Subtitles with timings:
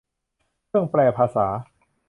[0.67, 1.47] เครื่องแปลภาษา